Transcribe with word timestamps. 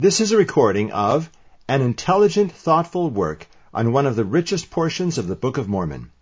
This 0.00 0.20
is 0.20 0.30
a 0.30 0.36
recording 0.36 0.92
of 0.92 1.28
an 1.66 1.82
intelligent, 1.82 2.52
thoughtful 2.52 3.10
work 3.10 3.48
on 3.74 3.90
one 3.90 4.06
of 4.06 4.14
the 4.14 4.24
richest 4.24 4.70
portions 4.70 5.18
of 5.18 5.26
the 5.26 5.34
Book 5.34 5.58
of 5.58 5.68
Mormon, 5.68 6.12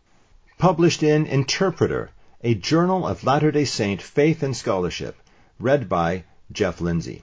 published 0.57 1.03
in 1.03 1.27
Interpreter, 1.27 2.09
a 2.43 2.55
journal 2.55 3.07
of 3.07 3.23
Latter-day 3.23 3.67
Saint 3.67 4.01
faith 4.01 4.43
and 4.43 4.57
scholarship, 4.57 5.15
read 5.61 5.91
by 5.91 6.25
Jeff 6.51 6.81
Lindsay. 6.81 7.23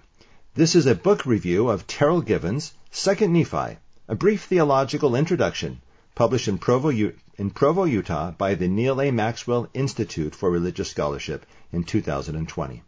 This 0.54 0.76
is 0.76 0.86
a 0.86 0.94
book 0.94 1.26
review 1.26 1.70
of 1.70 1.88
Terryl 1.88 2.24
Givens' 2.24 2.74
Second 2.92 3.34
Nephi, 3.34 3.80
a 4.08 4.14
brief 4.14 4.44
theological 4.44 5.16
introduction, 5.16 5.82
published 6.14 6.48
in 6.48 6.60
Provo, 6.60 6.90
in 6.90 7.50
Provo, 7.50 7.86
Utah 7.86 8.30
by 8.30 8.54
the 8.54 8.68
Neal 8.68 9.02
A. 9.02 9.10
Maxwell 9.10 9.70
Institute 9.74 10.36
for 10.36 10.52
Religious 10.52 10.92
Scholarship 10.92 11.48
in 11.72 11.84
2020. 11.84 12.84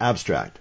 Abstract. 0.00 0.60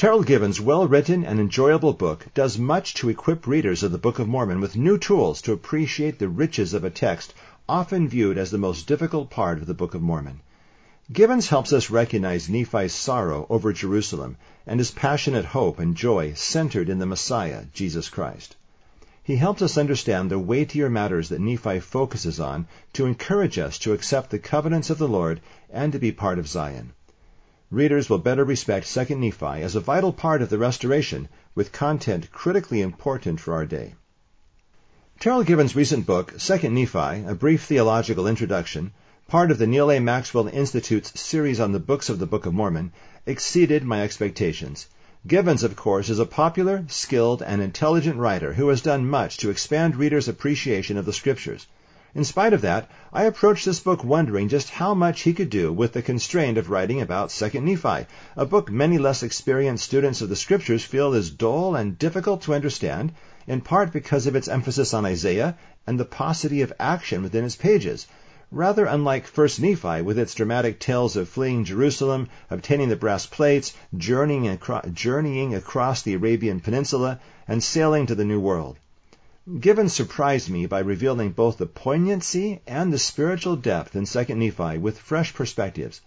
Terryl 0.00 0.24
Givens' 0.24 0.62
well-written 0.62 1.26
and 1.26 1.38
enjoyable 1.38 1.92
book 1.92 2.24
does 2.32 2.56
much 2.56 2.94
to 2.94 3.10
equip 3.10 3.46
readers 3.46 3.82
of 3.82 3.92
the 3.92 3.98
Book 3.98 4.18
of 4.18 4.26
Mormon 4.26 4.58
with 4.58 4.74
new 4.74 4.96
tools 4.96 5.42
to 5.42 5.52
appreciate 5.52 6.18
the 6.18 6.30
riches 6.30 6.72
of 6.72 6.84
a 6.84 6.88
text 6.88 7.34
often 7.68 8.08
viewed 8.08 8.38
as 8.38 8.50
the 8.50 8.56
most 8.56 8.86
difficult 8.86 9.28
part 9.28 9.58
of 9.58 9.66
the 9.66 9.74
Book 9.74 9.92
of 9.92 10.00
Mormon. 10.00 10.40
Givens 11.12 11.48
helps 11.48 11.70
us 11.74 11.90
recognize 11.90 12.48
Nephi's 12.48 12.94
sorrow 12.94 13.46
over 13.50 13.74
Jerusalem 13.74 14.38
and 14.66 14.80
his 14.80 14.90
passionate 14.90 15.44
hope 15.44 15.78
and 15.78 15.94
joy 15.94 16.32
centered 16.32 16.88
in 16.88 16.98
the 16.98 17.04
Messiah, 17.04 17.64
Jesus 17.74 18.08
Christ. 18.08 18.56
He 19.22 19.36
helps 19.36 19.60
us 19.60 19.76
understand 19.76 20.30
the 20.30 20.38
weightier 20.38 20.88
matters 20.88 21.28
that 21.28 21.42
Nephi 21.42 21.80
focuses 21.80 22.40
on 22.40 22.66
to 22.94 23.04
encourage 23.04 23.58
us 23.58 23.78
to 23.80 23.92
accept 23.92 24.30
the 24.30 24.38
covenants 24.38 24.88
of 24.88 24.96
the 24.96 25.06
Lord 25.06 25.42
and 25.68 25.92
to 25.92 25.98
be 25.98 26.10
part 26.10 26.38
of 26.38 26.48
Zion. 26.48 26.94
Readers 27.72 28.10
will 28.10 28.18
better 28.18 28.44
respect 28.44 28.92
2 28.92 29.14
Nephi 29.14 29.62
as 29.62 29.76
a 29.76 29.80
vital 29.80 30.12
part 30.12 30.42
of 30.42 30.48
the 30.50 30.58
restoration 30.58 31.28
with 31.54 31.70
content 31.70 32.32
critically 32.32 32.80
important 32.80 33.38
for 33.38 33.54
our 33.54 33.64
day. 33.64 33.94
Terryl 35.20 35.46
Givens' 35.46 35.76
recent 35.76 36.04
book, 36.04 36.36
2 36.36 36.68
Nephi, 36.68 37.24
A 37.28 37.36
Brief 37.38 37.62
Theological 37.62 38.26
Introduction, 38.26 38.90
part 39.28 39.52
of 39.52 39.58
the 39.58 39.68
Neal 39.68 39.88
A. 39.92 40.00
Maxwell 40.00 40.48
Institute's 40.48 41.20
series 41.20 41.60
on 41.60 41.70
the 41.70 41.78
books 41.78 42.08
of 42.08 42.18
the 42.18 42.26
Book 42.26 42.44
of 42.44 42.54
Mormon, 42.54 42.92
exceeded 43.24 43.84
my 43.84 44.02
expectations. 44.02 44.88
Givens, 45.24 45.62
of 45.62 45.76
course, 45.76 46.08
is 46.08 46.18
a 46.18 46.26
popular, 46.26 46.84
skilled, 46.88 47.40
and 47.40 47.62
intelligent 47.62 48.16
writer 48.16 48.52
who 48.52 48.66
has 48.66 48.80
done 48.80 49.08
much 49.08 49.36
to 49.36 49.50
expand 49.50 49.94
readers' 49.94 50.26
appreciation 50.26 50.96
of 50.96 51.06
the 51.06 51.12
Scriptures. 51.12 51.68
In 52.12 52.24
spite 52.24 52.52
of 52.52 52.62
that, 52.62 52.90
I 53.12 53.22
approached 53.22 53.64
this 53.64 53.78
book 53.78 54.02
wondering 54.02 54.48
just 54.48 54.68
how 54.68 54.94
much 54.94 55.20
he 55.20 55.32
could 55.32 55.48
do 55.48 55.72
with 55.72 55.92
the 55.92 56.02
constraint 56.02 56.58
of 56.58 56.68
writing 56.68 57.00
about 57.00 57.28
2nd 57.28 57.62
Nephi, 57.62 58.08
a 58.36 58.44
book 58.44 58.68
many 58.68 58.98
less 58.98 59.22
experienced 59.22 59.84
students 59.84 60.20
of 60.20 60.28
the 60.28 60.34
Scriptures 60.34 60.82
feel 60.82 61.14
is 61.14 61.30
dull 61.30 61.76
and 61.76 61.96
difficult 62.00 62.42
to 62.42 62.52
understand, 62.52 63.12
in 63.46 63.60
part 63.60 63.92
because 63.92 64.26
of 64.26 64.34
its 64.34 64.48
emphasis 64.48 64.92
on 64.92 65.06
Isaiah 65.06 65.56
and 65.86 66.00
the 66.00 66.04
paucity 66.04 66.62
of 66.62 66.72
action 66.80 67.22
within 67.22 67.44
its 67.44 67.54
pages, 67.54 68.08
rather 68.50 68.86
unlike 68.86 69.28
First 69.28 69.60
Nephi 69.60 70.02
with 70.02 70.18
its 70.18 70.34
dramatic 70.34 70.80
tales 70.80 71.14
of 71.14 71.28
fleeing 71.28 71.64
Jerusalem, 71.64 72.26
obtaining 72.50 72.88
the 72.88 72.96
brass 72.96 73.26
plates, 73.26 73.72
journeying, 73.96 74.58
journeying 74.94 75.54
across 75.54 76.02
the 76.02 76.14
Arabian 76.14 76.58
Peninsula, 76.58 77.20
and 77.46 77.62
sailing 77.62 78.06
to 78.06 78.16
the 78.16 78.24
New 78.24 78.40
World. 78.40 78.78
Givens 79.58 79.94
surprised 79.94 80.50
me 80.50 80.66
by 80.66 80.80
revealing 80.80 81.30
both 81.30 81.56
the 81.56 81.64
poignancy 81.64 82.60
and 82.66 82.92
the 82.92 82.98
spiritual 82.98 83.56
depth 83.56 83.96
in 83.96 84.04
2 84.04 84.34
Nephi 84.34 84.76
with 84.76 84.98
fresh 84.98 85.32
perspectives. 85.32 86.02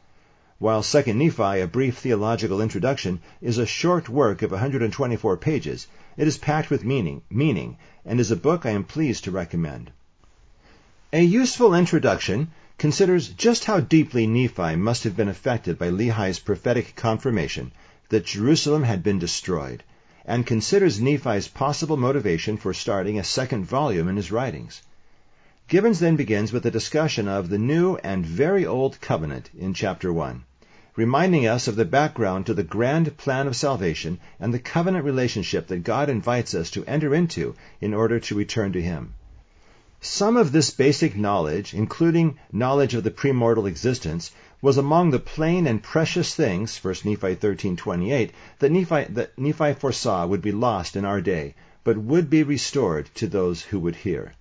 While 0.60 0.84
2 0.84 1.16
Nephi, 1.16 1.60
a 1.60 1.66
brief 1.66 1.98
theological 1.98 2.62
introduction, 2.62 3.22
is 3.42 3.58
a 3.58 3.66
short 3.66 4.08
work 4.08 4.44
of 4.44 4.52
124 4.52 5.38
pages, 5.38 5.88
it 6.16 6.28
is 6.28 6.38
packed 6.38 6.70
with 6.70 6.86
meaning, 6.86 7.24
meaning, 7.28 7.78
and 8.06 8.20
is 8.20 8.30
a 8.30 8.36
book 8.36 8.68
I 8.68 8.70
am 8.70 8.84
pleased 8.84 9.24
to 9.24 9.32
recommend. 9.32 9.90
A 11.12 11.24
useful 11.24 11.74
introduction 11.74 12.52
considers 12.78 13.30
just 13.30 13.66
how 13.66 13.80
deeply 13.80 14.28
Nephi 14.28 14.76
must 14.76 15.06
have 15.06 15.18
been 15.18 15.28
affected 15.28 15.80
by 15.80 15.90
Lehi's 15.90 16.38
prophetic 16.38 16.96
confirmation 16.96 17.72
that 18.10 18.28
Jerusalem 18.28 18.84
had 18.84 19.02
been 19.02 19.18
destroyed, 19.18 19.84
and 20.26 20.46
considers 20.46 21.02
Nephi's 21.02 21.48
possible 21.48 21.98
motivation 21.98 22.58
for 22.58 22.74
starting 22.74 23.20
a 23.20 23.24
second 23.24 23.66
volume 23.66 24.08
in 24.08 24.16
his 24.16 24.32
writings. 24.32 24.82
Givens 25.68 26.00
then 26.00 26.16
begins 26.16 26.52
with 26.52 26.66
a 26.66 26.72
discussion 26.72 27.28
of 27.28 27.50
the 27.50 27.58
New 27.58 27.96
and 28.04 28.26
Very 28.26 28.66
Old 28.66 29.00
Covenant 29.02 29.50
in 29.58 29.74
chapter 29.74 30.12
1, 30.12 30.44
reminding 30.96 31.48
us 31.48 31.68
of 31.68 31.76
the 31.76 31.86
background 31.86 32.46
to 32.46 32.54
the 32.54 32.64
grand 32.64 33.18
plan 33.18 33.48
of 33.48 33.56
salvation 33.56 34.20
and 34.40 34.54
the 34.54 34.60
covenant 34.60 35.06
relationship 35.06 35.68
that 35.68 35.84
God 35.84 36.10
invites 36.10 36.54
us 36.54 36.70
to 36.72 36.86
enter 36.86 37.16
into 37.16 37.56
in 37.80 37.94
order 37.94 38.20
to 38.20 38.36
return 38.36 38.74
to 38.74 38.82
Him. 38.82 39.16
Some 40.02 40.36
of 40.36 40.52
this 40.52 40.70
basic 40.70 41.16
knowledge, 41.16 41.74
including 41.74 42.38
knowledge 42.52 42.94
of 42.94 43.06
the 43.06 43.12
premortal 43.12 43.68
existence, 43.68 44.32
was 44.64 44.78
among 44.78 45.12
the 45.12 45.20
plain 45.20 45.68
and 45.68 45.84
precious 45.84 46.34
things, 46.36 46.78
1 46.78 46.96
Nephi 47.04 47.36
13:28, 47.36 48.30
that 48.60 48.72
Nephi, 48.72 49.04
that 49.10 49.38
Nephi 49.38 49.74
foresaw 49.74 50.26
would 50.26 50.42
be 50.42 50.54
lost 50.54 50.96
in 50.96 51.04
our 51.04 51.20
day, 51.20 51.54
but 51.84 51.98
would 51.98 52.30
be 52.30 52.44
restored 52.44 53.10
to 53.14 53.28
those 53.28 53.62
who 53.64 53.78
would 53.78 53.98
hear. 53.98 54.32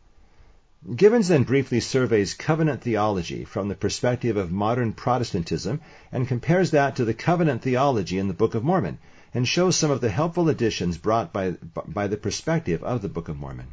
Givens 0.95 1.27
then 1.27 1.43
briefly 1.43 1.81
surveys 1.81 2.35
covenant 2.35 2.83
theology 2.83 3.45
from 3.45 3.67
the 3.67 3.75
perspective 3.75 4.37
of 4.37 4.53
modern 4.53 4.93
Protestantism 4.93 5.81
and 6.13 6.29
compares 6.29 6.71
that 6.71 6.95
to 6.95 7.05
the 7.05 7.15
covenant 7.15 7.63
theology 7.63 8.17
in 8.17 8.29
the 8.29 8.33
Book 8.43 8.55
of 8.55 8.63
Mormon, 8.63 8.99
and 9.35 9.49
shows 9.49 9.75
some 9.75 9.91
of 9.91 10.01
the 10.01 10.11
helpful 10.11 10.49
additions 10.49 10.99
brought 10.99 11.33
by, 11.33 11.57
by 11.89 12.07
the 12.07 12.17
perspective 12.17 12.81
of 12.85 13.03
the 13.03 13.09
Book 13.09 13.29
of 13.29 13.37
Mormon. 13.37 13.67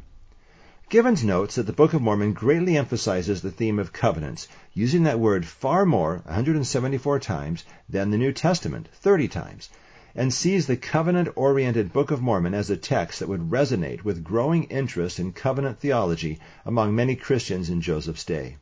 Givens 0.90 1.22
notes 1.22 1.54
that 1.54 1.66
the 1.66 1.72
Book 1.72 1.94
of 1.94 2.02
Mormon 2.02 2.32
greatly 2.32 2.76
emphasizes 2.76 3.42
the 3.42 3.52
theme 3.52 3.78
of 3.78 3.92
covenants, 3.92 4.48
using 4.74 5.04
that 5.04 5.20
word 5.20 5.46
far 5.46 5.86
more, 5.86 6.20
174 6.24 7.20
times, 7.20 7.62
than 7.88 8.10
the 8.10 8.18
New 8.18 8.32
Testament, 8.32 8.88
30 8.94 9.28
times, 9.28 9.70
and 10.16 10.34
sees 10.34 10.66
the 10.66 10.76
covenant-oriented 10.76 11.92
Book 11.92 12.10
of 12.10 12.20
Mormon 12.20 12.54
as 12.54 12.70
a 12.70 12.76
text 12.76 13.20
that 13.20 13.28
would 13.28 13.52
resonate 13.52 14.02
with 14.02 14.24
growing 14.24 14.64
interest 14.64 15.20
in 15.20 15.30
covenant 15.30 15.78
theology 15.78 16.40
among 16.66 16.92
many 16.92 17.14
Christians 17.14 17.70
in 17.70 17.80
Joseph's 17.80 18.24
day. 18.24 18.56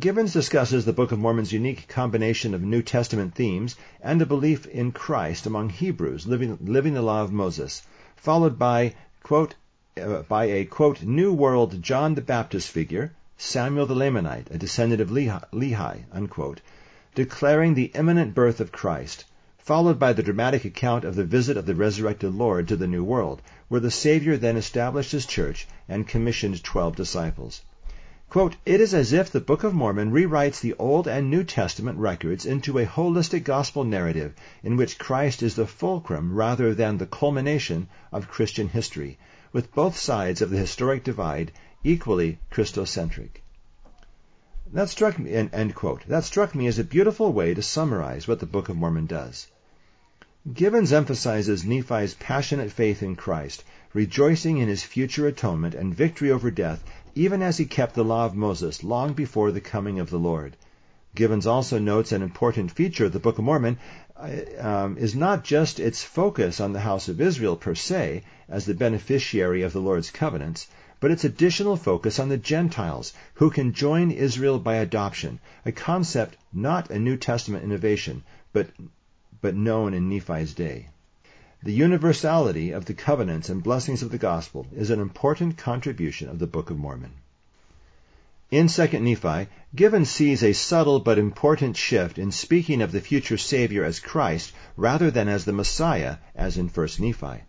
Givens 0.00 0.32
discusses 0.32 0.84
the 0.84 0.92
Book 0.92 1.12
of 1.12 1.20
Mormon's 1.20 1.52
unique 1.52 1.86
combination 1.86 2.54
of 2.54 2.62
New 2.62 2.82
Testament 2.82 3.36
themes 3.36 3.76
and 4.02 4.20
a 4.20 4.26
belief 4.26 4.66
in 4.66 4.90
Christ 4.90 5.46
among 5.46 5.70
Hebrews 5.70 6.26
living, 6.26 6.58
living 6.60 6.94
the 6.94 7.02
law 7.02 7.22
of 7.22 7.30
Moses, 7.30 7.82
followed 8.16 8.58
by, 8.58 8.96
quote, 9.22 9.54
uh, 9.96 10.22
by 10.22 10.46
a, 10.46 10.64
quote, 10.64 11.02
New 11.02 11.32
World 11.32 11.80
John 11.80 12.16
the 12.16 12.20
Baptist 12.20 12.68
figure, 12.68 13.12
Samuel 13.36 13.86
the 13.86 13.94
Lamanite, 13.94 14.50
a 14.50 14.58
descendant 14.58 15.00
of 15.00 15.10
Lehi, 15.10 15.40
Lehi 15.52 16.02
unquote, 16.12 16.60
declaring 17.14 17.74
the 17.74 17.92
imminent 17.94 18.34
birth 18.34 18.58
of 18.58 18.72
Christ, 18.72 19.24
followed 19.58 20.00
by 20.00 20.12
the 20.12 20.22
dramatic 20.24 20.64
account 20.64 21.04
of 21.04 21.14
the 21.14 21.24
visit 21.24 21.56
of 21.56 21.66
the 21.66 21.76
resurrected 21.76 22.34
Lord 22.34 22.66
to 22.68 22.76
the 22.76 22.88
New 22.88 23.04
World, 23.04 23.40
where 23.68 23.80
the 23.80 23.90
Savior 23.90 24.36
then 24.36 24.56
established 24.56 25.12
his 25.12 25.26
church 25.26 25.68
and 25.88 26.08
commissioned 26.08 26.64
twelve 26.64 26.96
disciples. 26.96 27.62
Quote, 28.28 28.56
it 28.66 28.80
is 28.80 28.94
as 28.94 29.12
if 29.12 29.30
the 29.30 29.40
Book 29.40 29.62
of 29.62 29.74
Mormon 29.74 30.10
rewrites 30.10 30.60
the 30.60 30.74
Old 30.76 31.06
and 31.06 31.30
New 31.30 31.44
Testament 31.44 31.98
records 31.98 32.44
into 32.44 32.78
a 32.78 32.84
holistic 32.84 33.44
gospel 33.44 33.84
narrative 33.84 34.34
in 34.64 34.76
which 34.76 34.98
Christ 34.98 35.40
is 35.40 35.54
the 35.54 35.68
fulcrum 35.68 36.34
rather 36.34 36.74
than 36.74 36.98
the 36.98 37.06
culmination 37.06 37.86
of 38.10 38.26
Christian 38.26 38.66
history, 38.66 39.18
with 39.54 39.72
both 39.72 39.96
sides 39.96 40.42
of 40.42 40.50
the 40.50 40.58
historic 40.58 41.04
divide 41.04 41.52
equally 41.84 42.38
Christocentric. 42.50 43.40
That 44.72 44.88
struck 44.88 45.16
me. 45.16 45.30
That 45.30 46.24
struck 46.24 46.54
me 46.56 46.66
as 46.66 46.80
a 46.80 46.84
beautiful 46.84 47.32
way 47.32 47.54
to 47.54 47.62
summarize 47.62 48.26
what 48.26 48.40
the 48.40 48.46
Book 48.46 48.68
of 48.68 48.76
Mormon 48.76 49.06
does. 49.06 49.46
Givens 50.52 50.92
emphasizes 50.92 51.64
Nephi's 51.64 52.14
passionate 52.14 52.72
faith 52.72 53.00
in 53.00 53.14
Christ, 53.14 53.62
rejoicing 53.92 54.58
in 54.58 54.66
his 54.66 54.82
future 54.82 55.28
atonement 55.28 55.74
and 55.76 55.94
victory 55.94 56.32
over 56.32 56.50
death, 56.50 56.84
even 57.14 57.40
as 57.40 57.56
he 57.56 57.64
kept 57.64 57.94
the 57.94 58.04
law 58.04 58.26
of 58.26 58.34
Moses 58.34 58.82
long 58.82 59.12
before 59.12 59.52
the 59.52 59.60
coming 59.60 60.00
of 60.00 60.10
the 60.10 60.18
Lord. 60.18 60.56
Givens 61.14 61.46
also 61.46 61.78
notes 61.78 62.10
an 62.10 62.22
important 62.22 62.72
feature 62.72 63.04
of 63.04 63.12
the 63.12 63.20
Book 63.20 63.38
of 63.38 63.44
Mormon 63.44 63.78
um, 64.58 64.96
is 64.98 65.14
not 65.14 65.44
just 65.44 65.80
its 65.80 66.02
focus 66.02 66.60
on 66.60 66.72
the 66.72 66.80
house 66.80 67.08
of 67.08 67.20
Israel 67.20 67.56
per 67.56 67.74
se 67.74 68.22
as 68.48 68.64
the 68.64 68.74
beneficiary 68.74 69.62
of 69.62 69.72
the 69.72 69.80
Lord's 69.80 70.10
covenants, 70.10 70.66
but 71.00 71.10
its 71.10 71.24
additional 71.24 71.76
focus 71.76 72.18
on 72.18 72.28
the 72.28 72.38
Gentiles 72.38 73.12
who 73.34 73.50
can 73.50 73.72
join 73.72 74.10
Israel 74.10 74.58
by 74.58 74.76
adoption, 74.76 75.40
a 75.66 75.72
concept 75.72 76.36
not 76.52 76.90
a 76.90 76.98
New 76.98 77.16
Testament 77.16 77.64
innovation, 77.64 78.22
but, 78.52 78.68
but 79.40 79.54
known 79.54 79.92
in 79.92 80.08
Nephi's 80.08 80.54
day. 80.54 80.88
The 81.62 81.72
universality 81.72 82.72
of 82.72 82.84
the 82.84 82.94
covenants 82.94 83.48
and 83.48 83.62
blessings 83.62 84.02
of 84.02 84.10
the 84.10 84.18
gospel 84.18 84.66
is 84.74 84.90
an 84.90 85.00
important 85.00 85.56
contribution 85.56 86.28
of 86.28 86.38
the 86.38 86.46
Book 86.46 86.70
of 86.70 86.78
Mormon. 86.78 87.12
In 88.50 88.68
2 88.68 89.00
Nephi, 89.00 89.48
Givens 89.74 90.10
sees 90.10 90.42
a 90.44 90.52
subtle 90.52 91.00
but 91.00 91.16
important 91.18 91.78
shift 91.78 92.18
in 92.18 92.30
speaking 92.30 92.82
of 92.82 92.92
the 92.92 93.00
future 93.00 93.38
Savior 93.38 93.84
as 93.84 94.00
Christ 94.00 94.52
rather 94.76 95.10
than 95.10 95.28
as 95.28 95.46
the 95.46 95.52
Messiah, 95.54 96.18
as 96.36 96.58
in 96.58 96.68
1 96.68 96.88
Nephi. 96.98 97.42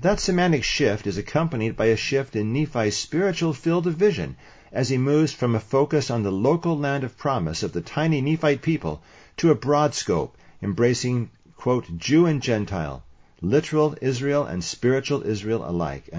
That 0.00 0.18
semantic 0.18 0.64
shift 0.64 1.06
is 1.06 1.16
accompanied 1.16 1.76
by 1.76 1.84
a 1.86 1.96
shift 1.96 2.34
in 2.34 2.52
Nephi's 2.52 2.96
spiritual 2.96 3.52
field 3.52 3.86
of 3.86 3.94
vision 3.94 4.34
as 4.72 4.88
he 4.88 4.98
moves 4.98 5.32
from 5.32 5.54
a 5.54 5.60
focus 5.60 6.10
on 6.10 6.24
the 6.24 6.32
local 6.32 6.76
land 6.76 7.04
of 7.04 7.16
promise 7.16 7.62
of 7.62 7.72
the 7.72 7.80
tiny 7.80 8.20
Nephite 8.20 8.60
people 8.60 9.04
to 9.36 9.52
a 9.52 9.54
broad 9.54 9.94
scope, 9.94 10.36
embracing, 10.60 11.30
quote, 11.56 11.96
Jew 11.96 12.26
and 12.26 12.42
Gentile, 12.42 13.04
literal 13.40 13.96
Israel 14.00 14.46
and 14.46 14.64
spiritual 14.64 15.22
Israel 15.22 15.64
alike, 15.64 16.10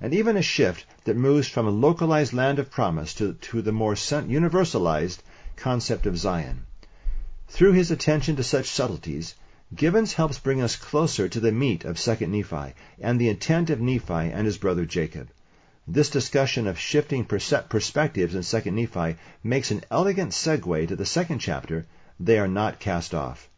and 0.00 0.14
even 0.14 0.36
a 0.36 0.42
shift 0.42 0.86
that 1.04 1.16
moves 1.16 1.46
from 1.46 1.66
a 1.66 1.70
localized 1.70 2.32
land 2.32 2.58
of 2.58 2.70
promise 2.70 3.12
to, 3.12 3.34
to 3.34 3.60
the 3.60 3.72
more 3.72 3.94
universalized 3.94 5.18
concept 5.56 6.06
of 6.06 6.16
Zion. 6.16 6.64
Through 7.48 7.72
his 7.72 7.90
attention 7.90 8.36
to 8.36 8.42
such 8.42 8.66
subtleties, 8.66 9.34
Givens 9.74 10.14
helps 10.14 10.38
bring 10.38 10.62
us 10.62 10.76
closer 10.76 11.28
to 11.28 11.40
the 11.40 11.52
meat 11.52 11.84
of 11.84 11.98
2 11.98 12.26
Nephi 12.26 12.74
and 12.98 13.20
the 13.20 13.28
intent 13.28 13.68
of 13.68 13.80
Nephi 13.80 14.14
and 14.14 14.46
his 14.46 14.56
brother 14.56 14.86
Jacob. 14.86 15.28
This 15.86 16.08
discussion 16.08 16.66
of 16.66 16.78
shifting 16.78 17.26
perspectives 17.26 18.34
in 18.34 18.62
2 18.62 18.70
Nephi 18.70 19.16
makes 19.44 19.70
an 19.70 19.84
elegant 19.90 20.32
segue 20.32 20.88
to 20.88 20.96
the 20.96 21.04
second 21.04 21.40
chapter, 21.40 21.84
They 22.18 22.38
Are 22.38 22.48
Not 22.48 22.80
Cast 22.80 23.14
Off. 23.14 23.49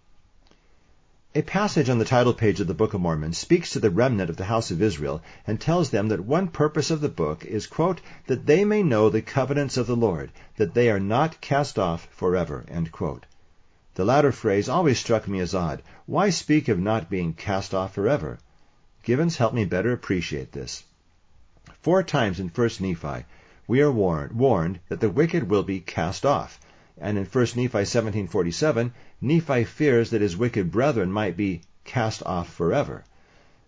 A 1.34 1.40
passage 1.40 1.88
on 1.88 1.98
the 1.98 2.04
title 2.04 2.34
page 2.34 2.60
of 2.60 2.66
the 2.66 2.74
Book 2.74 2.92
of 2.92 3.00
Mormon 3.00 3.32
speaks 3.32 3.70
to 3.70 3.80
the 3.80 3.88
remnant 3.88 4.28
of 4.28 4.36
the 4.36 4.44
house 4.44 4.70
of 4.70 4.82
Israel 4.82 5.22
and 5.46 5.58
tells 5.58 5.88
them 5.88 6.08
that 6.08 6.26
one 6.26 6.48
purpose 6.48 6.90
of 6.90 7.00
the 7.00 7.08
book 7.08 7.46
is, 7.46 7.66
quote, 7.66 8.02
that 8.26 8.44
they 8.44 8.66
may 8.66 8.82
know 8.82 9.08
the 9.08 9.22
covenants 9.22 9.78
of 9.78 9.86
the 9.86 9.96
Lord, 9.96 10.30
that 10.58 10.74
they 10.74 10.90
are 10.90 11.00
not 11.00 11.40
cast 11.40 11.78
off 11.78 12.06
forever, 12.10 12.66
The 13.94 14.04
latter 14.04 14.30
phrase 14.30 14.68
always 14.68 14.98
struck 14.98 15.26
me 15.26 15.40
as 15.40 15.54
odd. 15.54 15.82
Why 16.04 16.28
speak 16.28 16.68
of 16.68 16.78
not 16.78 17.08
being 17.08 17.32
cast 17.32 17.72
off 17.72 17.94
forever? 17.94 18.38
Givens 19.02 19.38
helped 19.38 19.54
me 19.54 19.64
better 19.64 19.90
appreciate 19.90 20.52
this. 20.52 20.84
Four 21.80 22.02
times 22.02 22.40
in 22.40 22.48
1 22.48 22.70
Nephi, 22.78 23.24
we 23.66 23.80
are 23.80 23.90
warned, 23.90 24.32
warned 24.32 24.80
that 24.90 25.00
the 25.00 25.08
wicked 25.08 25.48
will 25.48 25.62
be 25.62 25.80
cast 25.80 26.26
off, 26.26 26.60
and 26.98 27.16
in 27.18 27.24
1 27.24 27.46
Nephi 27.56 27.84
17:47, 27.84 28.92
Nephi 29.20 29.64
fears 29.64 30.10
that 30.10 30.20
his 30.20 30.36
wicked 30.36 30.70
brethren 30.70 31.10
might 31.10 31.36
be 31.36 31.62
cast 31.84 32.22
off 32.24 32.52
forever. 32.52 33.04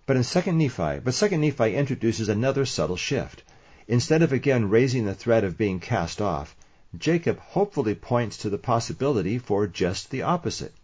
But 0.06 0.17
in 0.17 0.23
2 0.23 0.53
Nephi, 0.53 1.00
but 1.00 1.15
2 1.15 1.38
Nephi 1.38 1.75
introduces 1.75 2.29
another 2.29 2.67
subtle 2.67 2.97
shift. 2.97 3.43
Instead 3.88 4.23
of 4.23 4.32
again 4.32 4.69
raising 4.69 5.06
the 5.06 5.15
threat 5.15 5.44
of 5.44 5.56
being 5.56 5.81
cast 5.81 6.21
off, 6.21 6.55
Jacob 6.99 7.38
hopefully 7.38 7.94
points 7.94 8.37
to 8.38 8.50
the 8.50 8.59
possibility 8.59 9.38
for 9.38 9.67
just 9.67 10.11
the 10.11 10.23
opposite. 10.23 10.75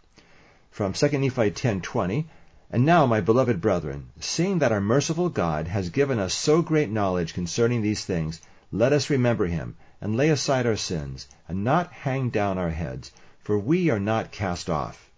From 0.71 0.93
2 0.93 1.19
Nephi 1.19 1.51
10:20, 1.51 2.25
and 2.71 2.85
now, 2.85 3.05
my 3.05 3.21
beloved 3.21 3.59
brethren, 3.59 4.07
seeing 4.19 4.59
that 4.59 4.71
our 4.71 4.81
merciful 4.81 5.29
God 5.29 5.67
has 5.67 5.89
given 5.89 6.19
us 6.19 6.33
so 6.33 6.61
great 6.61 6.89
knowledge 6.89 7.33
concerning 7.33 7.81
these 7.81 8.05
things, 8.05 8.41
let 8.71 8.93
us 8.93 9.09
remember 9.09 9.45
him, 9.45 9.75
and 10.01 10.17
lay 10.17 10.29
aside 10.29 10.65
our 10.65 10.75
sins, 10.75 11.27
and 11.47 11.63
not 11.63 11.93
hang 11.93 12.29
down 12.31 12.57
our 12.57 12.71
heads, 12.71 13.11
for 13.39 13.59
we 13.59 13.89
are 13.89 13.99
not 13.99 14.31
cast 14.31 14.67
off. 14.67 15.11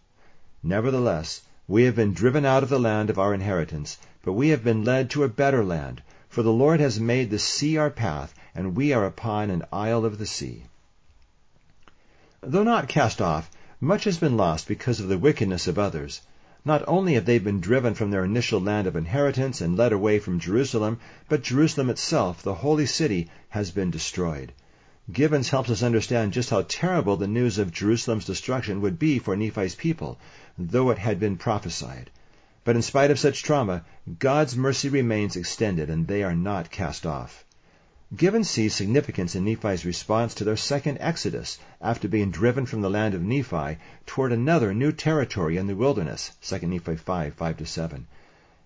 Nevertheless, 0.62 1.42
we 1.68 1.84
have 1.84 1.96
been 1.96 2.14
driven 2.14 2.44
out 2.44 2.64
of 2.64 2.70
the 2.70 2.80
land 2.80 3.10
of 3.10 3.18
our 3.18 3.34
inheritance, 3.34 3.98
but 4.24 4.34
we 4.34 4.50
have 4.50 4.64
been 4.64 4.84
led 4.84 5.10
to 5.10 5.24
a 5.24 5.30
better 5.30 5.64
land, 5.64 6.02
for 6.28 6.44
the 6.44 6.52
Lord 6.52 6.82
has 6.82 7.00
made 7.00 7.30
the 7.30 7.40
sea 7.40 7.78
our 7.78 7.90
path, 7.90 8.34
and 8.54 8.76
we 8.76 8.92
are 8.92 9.06
upon 9.06 9.50
an 9.50 9.64
isle 9.72 10.04
of 10.04 10.18
the 10.18 10.26
sea. 10.26 10.64
Though 12.42 12.64
not 12.64 12.90
cast 12.90 13.22
off, 13.22 13.50
much 13.80 14.04
has 14.04 14.18
been 14.18 14.36
lost 14.36 14.68
because 14.68 15.00
of 15.00 15.08
the 15.08 15.18
wickedness 15.18 15.68
of 15.68 15.80
others. 15.80 16.22
Not 16.66 16.84
only 16.88 17.14
have 17.14 17.26
they 17.26 17.40
been 17.40 17.62
driven 17.62 17.94
from 17.94 18.12
their 18.12 18.26
initial 18.26 18.60
land 18.60 18.88
of 18.88 18.98
inheritance 18.98 19.62
and 19.62 19.78
led 19.78 19.94
away 19.94 20.20
from 20.20 20.40
Jerusalem, 20.40 21.00
but 21.30 21.42
Jerusalem 21.42 21.90
itself, 21.90 22.42
the 22.42 22.54
holy 22.54 22.86
city, 22.86 23.30
has 23.50 23.72
been 23.72 23.92
destroyed. 23.92 24.52
Givens 25.12 25.50
helps 25.50 25.70
us 25.70 25.84
understand 25.84 26.32
just 26.32 26.50
how 26.50 26.62
terrible 26.62 27.18
the 27.18 27.28
news 27.28 27.58
of 27.58 27.74
Jerusalem's 27.74 28.24
destruction 28.24 28.80
would 28.80 28.98
be 28.98 29.20
for 29.20 29.36
Nephi's 29.36 29.76
people, 29.76 30.18
though 30.58 30.92
it 30.92 30.98
had 30.98 31.20
been 31.20 31.36
prophesied. 31.36 32.10
But 32.64 32.78
in 32.78 32.82
spite 32.82 33.12
of 33.12 33.20
such 33.20 33.44
trauma, 33.44 33.84
God's 34.18 34.56
mercy 34.56 34.88
remains 34.88 35.36
extended, 35.36 35.90
and 35.90 36.08
they 36.08 36.24
are 36.24 36.34
not 36.34 36.72
cast 36.72 37.06
off. 37.06 37.44
Givens 38.16 38.50
sees 38.50 38.76
significance 38.76 39.36
in 39.36 39.44
Nephi's 39.44 39.86
response 39.86 40.36
to 40.36 40.46
their 40.46 40.56
second 40.56 41.00
exodus 41.02 41.58
after 41.82 42.08
being 42.08 42.32
driven 42.32 42.66
from 42.66 42.80
the 42.80 42.90
land 42.90 43.14
of 43.14 43.22
Nephi 43.22 43.80
toward 44.06 44.32
another 44.32 44.74
new 44.74 44.94
territory 44.94 45.58
in 45.58 45.68
the 45.68 45.76
wilderness, 45.76 46.32
2 46.44 46.60
Nephi 46.60 46.96
5, 46.96 47.36
5-7. 47.36 48.06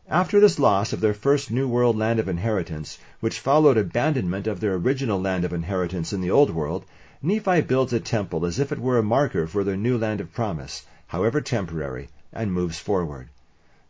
After 0.10 0.40
this 0.40 0.58
loss 0.58 0.94
of 0.94 1.02
their 1.02 1.14
first 1.14 1.52
New 1.52 1.68
World 1.68 1.98
land 1.98 2.18
of 2.18 2.30
inheritance, 2.30 2.98
which 3.20 3.42
followed 3.42 3.76
abandonment 3.78 4.48
of 4.48 4.62
their 4.62 4.76
original 4.76 5.20
land 5.20 5.44
of 5.44 5.52
inheritance 5.52 6.14
in 6.14 6.22
the 6.22 6.32
Old 6.32 6.50
World, 6.50 6.86
Nephi 7.22 7.60
builds 7.60 7.92
a 7.92 8.00
temple 8.00 8.46
as 8.46 8.58
if 8.58 8.72
it 8.72 8.80
were 8.80 8.98
a 8.98 9.04
marker 9.04 9.48
for 9.48 9.66
their 9.66 9.76
new 9.76 9.98
land 9.98 10.22
of 10.22 10.32
promise, 10.32 10.86
however 11.08 11.42
temporary, 11.42 12.08
and 12.32 12.54
moves 12.54 12.80
forward. 12.80 13.28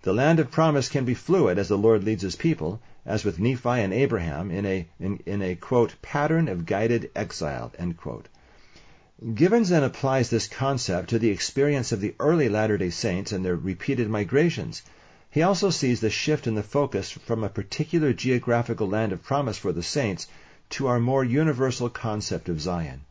The 0.01 0.11
land 0.11 0.39
of 0.39 0.49
promise 0.49 0.89
can 0.89 1.05
be 1.05 1.13
fluid 1.13 1.59
as 1.59 1.67
the 1.67 1.77
Lord 1.77 2.03
leads 2.03 2.23
his 2.23 2.35
people, 2.35 2.81
as 3.05 3.23
with 3.23 3.37
Nephi 3.37 3.69
and 3.69 3.93
Abraham 3.93 4.49
in 4.49 4.65
a, 4.65 4.87
in, 4.99 5.19
in 5.27 5.43
a 5.43 5.53
quote, 5.53 5.93
pattern 6.01 6.47
of 6.47 6.65
guided 6.65 7.11
exile. 7.15 7.71
Givens 9.35 9.69
then 9.69 9.83
applies 9.83 10.31
this 10.31 10.47
concept 10.47 11.11
to 11.11 11.19
the 11.19 11.29
experience 11.29 11.91
of 11.91 12.01
the 12.01 12.15
early 12.19 12.49
Latter-day 12.49 12.89
Saints 12.89 13.31
and 13.31 13.45
their 13.45 13.55
repeated 13.55 14.09
migrations. 14.09 14.81
He 15.29 15.41
also 15.41 15.71
sees 15.71 15.99
the 15.99 16.09
shift 16.09 16.47
in 16.47 16.55
the 16.55 16.63
focus 16.63 17.11
from 17.11 17.43
a 17.43 17.49
particular 17.49 18.13
geographical 18.13 18.87
land 18.87 19.11
of 19.11 19.23
promise 19.23 19.57
for 19.57 19.73
the 19.73 19.83
saints 19.83 20.25
to 20.69 20.87
our 20.87 21.01
more 21.01 21.21
universal 21.21 21.89
concept 21.89 22.47
of 22.47 22.61
Zion. 22.61 23.01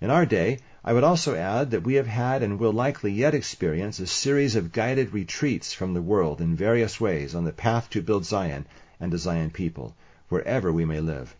In 0.00 0.08
our 0.08 0.24
day, 0.24 0.60
I 0.84 0.92
would 0.92 1.02
also 1.02 1.34
add 1.34 1.72
that 1.72 1.82
we 1.82 1.94
have 1.94 2.06
had 2.06 2.44
and 2.44 2.60
will 2.60 2.72
likely 2.72 3.10
yet 3.10 3.34
experience 3.34 3.98
a 3.98 4.06
series 4.06 4.54
of 4.54 4.70
guided 4.70 5.12
retreats 5.12 5.72
from 5.72 5.94
the 5.94 6.00
world 6.00 6.40
in 6.40 6.54
various 6.54 7.00
ways 7.00 7.34
on 7.34 7.44
the 7.44 7.50
path 7.50 7.90
to 7.90 8.02
build 8.02 8.24
Zion 8.24 8.64
and 9.00 9.12
a 9.12 9.18
Zion 9.18 9.50
people, 9.50 9.96
wherever 10.28 10.72
we 10.72 10.84
may 10.84 11.00
live. 11.00 11.34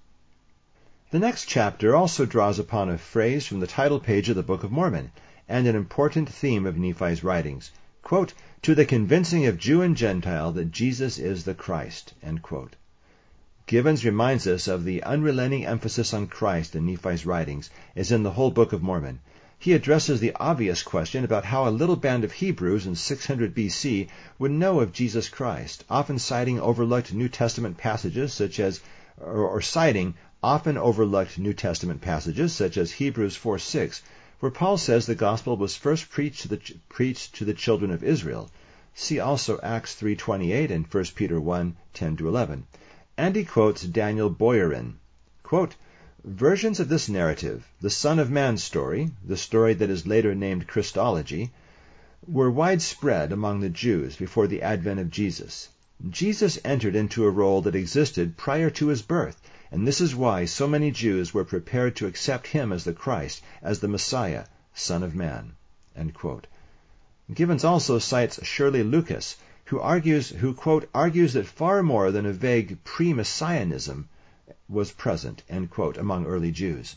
The 1.13 1.21
next 1.21 1.45
chapter 1.45 1.95
also 1.95 2.27
draws 2.27 2.59
upon 2.59 2.91
a 2.91 2.99
phrase 2.99 3.47
from 3.47 3.61
the 3.61 3.69
title 3.69 4.01
page 4.01 4.29
of 4.29 4.35
the 4.35 4.43
Book 4.43 4.65
of 4.65 4.73
Mormon, 4.73 5.13
and 5.49 5.69
an 5.69 5.77
important 5.77 6.29
theme 6.29 6.67
of 6.67 6.77
Nephi's 6.77 7.23
writings. 7.23 7.71
Quote, 8.03 8.33
to 8.63 8.75
the 8.75 8.87
convincing 8.87 9.47
of 9.47 9.59
Jew 9.59 9.83
and 9.83 9.97
Gentile 9.97 10.53
that 10.53 10.71
Jesus 10.71 11.19
is 11.19 11.45
the 11.45 11.55
Christ. 11.55 12.15
Givens 13.67 14.05
reminds 14.05 14.47
us 14.47 14.69
of 14.69 14.85
the 14.85 15.03
unrelenting 15.03 15.67
emphasis 15.67 16.15
on 16.15 16.27
Christ 16.27 16.75
in 16.75 16.87
Nephi's 16.87 17.27
writings, 17.27 17.71
as 17.97 18.11
in 18.11 18.23
the 18.23 18.31
whole 18.31 18.51
Book 18.51 18.73
of 18.73 18.83
Mormon. 18.83 19.21
He 19.59 19.73
addresses 19.73 20.21
the 20.21 20.37
obvious 20.39 20.85
question 20.85 21.25
about 21.25 21.45
how 21.45 21.67
a 21.67 21.71
little 21.71 21.97
band 21.97 22.23
of 22.23 22.31
Hebrews 22.31 22.87
in 22.87 22.95
600 22.95 23.55
BC 23.55 24.09
would 24.39 24.53
know 24.53 24.81
of 24.81 24.93
Jesus 24.93 25.29
Christ, 25.29 25.85
often 25.91 26.21
citing 26.21 26.61
overlooked 26.61 27.13
New 27.13 27.29
Testament 27.29 27.77
passages 27.77 28.33
such 28.33 28.61
as, 28.61 28.81
or, 29.21 29.49
or 29.49 29.61
citing 29.61 30.15
often 30.43 30.79
overlooked 30.79 31.39
New 31.39 31.53
Testament 31.53 32.01
passages 32.01 32.53
such 32.53 32.77
as 32.77 32.93
Hebrews 32.93 33.35
4 33.35 33.59
6, 33.59 34.03
where 34.41 34.51
Paul 34.51 34.79
says 34.79 35.07
the 35.07 35.15
gospel 35.15 35.57
was 35.57 35.77
first 35.77 36.11
preached 36.11 36.43
to 36.43 36.49
the, 36.49 36.61
preached 36.89 37.35
to 37.37 37.45
the 37.45 37.55
children 37.55 37.91
of 37.91 38.05
Israel. 38.05 38.51
See 38.95 39.19
also 39.19 39.59
Acts 39.63 40.01
3.28 40.01 40.71
and 40.71 40.87
1 40.87 41.05
Peter 41.15 41.41
1, 41.41 41.77
10-11. 41.95 42.63
And 43.17 43.35
he 43.35 43.45
quotes 43.45 43.83
Daniel 43.83 44.31
Boyarin. 44.31 44.95
Quote, 45.43 45.75
Versions 46.25 46.79
of 46.79 46.89
this 46.89 47.09
narrative, 47.09 47.67
the 47.81 47.91
Son 47.91 48.19
of 48.19 48.31
Man's 48.31 48.63
story, 48.63 49.11
the 49.25 49.37
story 49.37 49.75
that 49.75 49.89
is 49.89 50.07
later 50.07 50.35
named 50.35 50.67
Christology, 50.67 51.53
were 52.27 52.51
widespread 52.51 53.33
among 53.33 53.61
the 53.61 53.69
Jews 53.69 54.17
before 54.17 54.47
the 54.47 54.63
advent 54.63 55.01
of 55.01 55.11
Jesus. 55.11 55.69
Jesus 56.11 56.59
entered 56.65 56.95
into 56.95 57.25
a 57.25 57.31
role 57.31 57.63
that 57.63 57.75
existed 57.75 58.37
prior 58.37 58.71
to 58.71 58.89
his 58.89 59.03
birth, 59.03 59.41
and 59.71 59.87
this 59.87 60.01
is 60.01 60.17
why 60.17 60.47
so 60.47 60.67
many 60.67 60.91
Jews 60.91 61.35
were 61.35 61.45
prepared 61.45 61.95
to 61.97 62.07
accept 62.07 62.47
him 62.47 62.73
as 62.73 62.85
the 62.85 62.93
Christ, 62.95 63.43
as 63.63 63.81
the 63.81 63.89
Messiah, 63.89 64.47
Son 64.73 65.03
of 65.03 65.15
Man. 65.15 65.53
Givens 67.35 67.65
also 67.65 67.99
cites 67.99 68.43
Shirley 68.47 68.83
Lucass, 68.83 69.37
who 69.67 69.79
argues, 69.79 70.31
who 70.31 70.55
quote, 70.55 70.89
argues 70.95 71.35
that 71.35 71.47
far 71.47 71.83
more 71.83 72.11
than 72.11 72.25
a 72.25 72.33
vague 72.33 72.83
pre-Messianism 72.85 74.09
was 74.71 74.93
present, 74.93 75.43
quote, 75.69 75.99
among 75.99 76.25
early 76.25 76.51
Jews. 76.51 76.97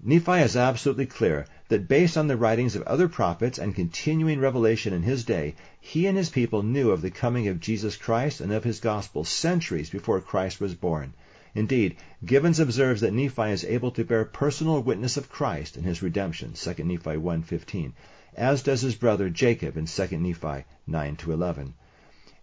Nephi 0.00 0.42
is 0.42 0.56
absolutely 0.56 1.06
clear 1.06 1.46
that 1.68 1.88
based 1.88 2.18
on 2.18 2.28
the 2.28 2.36
writings 2.36 2.76
of 2.76 2.82
other 2.82 3.08
prophets 3.08 3.58
and 3.58 3.74
continuing 3.74 4.38
revelation 4.38 4.92
in 4.92 5.02
his 5.02 5.24
day, 5.24 5.54
he 5.80 6.06
and 6.06 6.18
his 6.18 6.28
people 6.28 6.62
knew 6.62 6.90
of 6.90 7.00
the 7.00 7.10
coming 7.10 7.48
of 7.48 7.60
Jesus 7.60 7.96
Christ 7.96 8.40
and 8.40 8.52
of 8.52 8.64
his 8.64 8.80
gospel 8.80 9.24
centuries 9.24 9.88
before 9.88 10.20
Christ 10.20 10.60
was 10.60 10.74
born. 10.74 11.14
Indeed, 11.58 11.96
Givens 12.24 12.60
observes 12.60 13.00
that 13.00 13.12
Nephi 13.12 13.50
is 13.50 13.64
able 13.64 13.90
to 13.90 14.04
bear 14.04 14.24
personal 14.24 14.80
witness 14.80 15.16
of 15.16 15.28
Christ 15.28 15.76
and 15.76 15.84
his 15.84 16.04
redemption, 16.04 16.52
2 16.52 16.84
Nephi 16.84 17.16
1.15, 17.16 17.94
as 18.36 18.62
does 18.62 18.82
his 18.82 18.94
brother 18.94 19.28
Jacob 19.28 19.76
in 19.76 19.86
2 19.86 20.18
Nephi 20.18 20.64
9-11, 20.88 21.72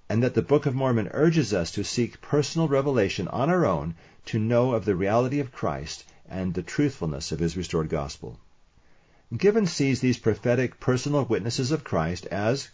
and 0.09 0.21
that 0.21 0.33
the 0.33 0.41
Book 0.41 0.65
of 0.65 0.75
Mormon 0.75 1.07
urges 1.13 1.53
us 1.53 1.71
to 1.71 1.83
seek 1.85 2.19
personal 2.19 2.67
revelation 2.67 3.29
on 3.29 3.49
our 3.49 3.65
own 3.65 3.95
to 4.25 4.37
know 4.37 4.73
of 4.73 4.83
the 4.83 4.97
reality 4.97 5.39
of 5.39 5.53
Christ 5.53 6.03
and 6.27 6.53
the 6.53 6.61
truthfulness 6.61 7.31
of 7.31 7.39
his 7.39 7.55
restored 7.55 7.87
gospel. 7.87 8.37
Givens 9.37 9.71
sees 9.71 10.01
these 10.01 10.17
prophetic 10.17 10.81
personal 10.81 11.23
witnesses 11.23 11.71
of 11.71 11.85
Christ 11.85 12.25
as, 12.25 12.67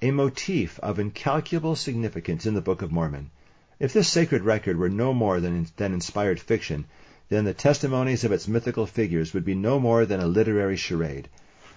a 0.00 0.10
motif 0.12 0.78
of 0.78 1.00
incalculable 1.00 1.74
significance 1.74 2.46
in 2.46 2.54
the 2.54 2.60
Book 2.60 2.80
of 2.80 2.92
Mormon. 2.92 3.32
If 3.80 3.92
this 3.92 4.08
sacred 4.08 4.42
record 4.42 4.76
were 4.76 4.88
no 4.88 5.14
more 5.14 5.38
than, 5.38 5.68
than 5.76 5.92
inspired 5.92 6.40
fiction, 6.40 6.86
then 7.28 7.44
the 7.44 7.54
testimonies 7.54 8.24
of 8.24 8.32
its 8.32 8.48
mythical 8.48 8.86
figures 8.86 9.32
would 9.32 9.44
be 9.44 9.54
no 9.54 9.78
more 9.78 10.04
than 10.04 10.18
a 10.18 10.26
literary 10.26 10.76
charade. 10.76 11.28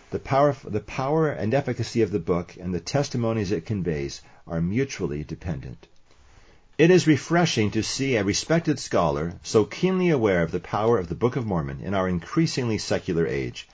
The 0.09 0.17
power, 0.17 0.55
the 0.63 0.79
power 0.79 1.29
and 1.29 1.53
efficacy 1.53 2.01
of 2.01 2.09
the 2.09 2.17
book 2.17 2.57
and 2.59 2.73
the 2.73 2.79
testimonies 2.79 3.51
it 3.51 3.67
conveys 3.67 4.21
are 4.47 4.61
mutually 4.61 5.23
dependent. 5.23 5.87
It 6.79 6.89
is 6.89 7.05
refreshing 7.05 7.69
to 7.71 7.83
see 7.83 8.15
a 8.15 8.23
respected 8.23 8.79
scholar 8.79 9.33
so 9.43 9.65
keenly 9.65 10.09
aware 10.09 10.41
of 10.41 10.51
the 10.51 10.59
power 10.59 10.97
of 10.97 11.07
the 11.07 11.13
Book 11.13 11.35
of 11.35 11.45
Mormon 11.45 11.81
in 11.81 11.93
our 11.93 12.09
increasingly 12.09 12.79
secular 12.79 13.27
age. 13.27 13.67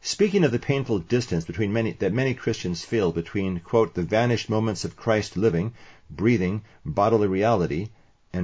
Speaking 0.00 0.44
of 0.44 0.52
the 0.52 0.60
painful 0.60 1.00
distance 1.00 1.44
between 1.44 1.72
many, 1.72 1.90
that 1.90 2.12
many 2.12 2.32
Christians 2.32 2.84
feel 2.84 3.10
between, 3.10 3.58
quote, 3.58 3.94
the 3.94 4.02
vanished 4.04 4.48
moments 4.48 4.84
of 4.84 4.94
Christ 4.94 5.36
living, 5.36 5.74
breathing, 6.08 6.62
bodily 6.86 7.26
reality, 7.26 7.88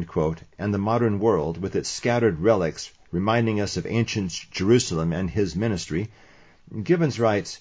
quote, 0.09 0.43
and 0.59 0.75
the 0.75 0.79
modern 0.79 1.21
world 1.21 1.63
with 1.63 1.77
its 1.77 1.89
scattered 1.89 2.41
relics 2.41 2.91
reminding 3.13 3.61
us 3.61 3.77
of 3.77 3.87
ancient 3.87 4.33
Jerusalem 4.51 5.13
and 5.13 5.31
his 5.31 5.55
ministry, 5.55 6.11
Givens 6.83 7.21
writes, 7.21 7.61